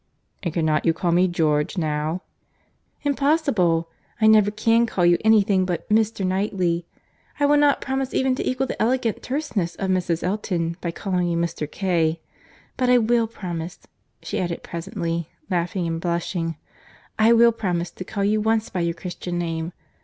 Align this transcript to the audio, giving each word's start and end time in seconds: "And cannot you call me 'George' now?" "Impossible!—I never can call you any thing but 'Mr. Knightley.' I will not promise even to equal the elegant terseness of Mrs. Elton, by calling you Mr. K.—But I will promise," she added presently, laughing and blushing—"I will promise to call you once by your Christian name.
"And 0.41 0.51
cannot 0.51 0.83
you 0.83 0.93
call 0.93 1.11
me 1.11 1.27
'George' 1.27 1.77
now?" 1.77 2.23
"Impossible!—I 3.03 4.25
never 4.25 4.49
can 4.49 4.87
call 4.87 5.05
you 5.05 5.19
any 5.23 5.43
thing 5.43 5.63
but 5.63 5.87
'Mr. 5.91 6.25
Knightley.' 6.25 6.87
I 7.39 7.45
will 7.45 7.57
not 7.57 7.81
promise 7.81 8.11
even 8.11 8.33
to 8.33 8.49
equal 8.49 8.65
the 8.65 8.81
elegant 8.81 9.21
terseness 9.21 9.75
of 9.75 9.91
Mrs. 9.91 10.23
Elton, 10.23 10.75
by 10.81 10.89
calling 10.89 11.27
you 11.27 11.37
Mr. 11.37 11.69
K.—But 11.69 12.89
I 12.89 12.97
will 12.97 13.27
promise," 13.27 13.77
she 14.23 14.39
added 14.39 14.63
presently, 14.63 15.29
laughing 15.51 15.85
and 15.85 16.01
blushing—"I 16.01 17.31
will 17.33 17.51
promise 17.51 17.91
to 17.91 18.03
call 18.03 18.23
you 18.23 18.41
once 18.41 18.69
by 18.69 18.79
your 18.79 18.95
Christian 18.95 19.37
name. 19.37 19.71